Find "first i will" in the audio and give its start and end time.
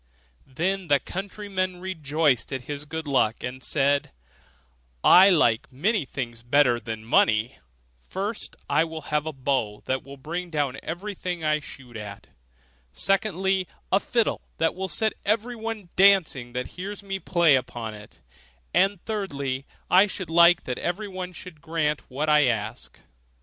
8.09-9.01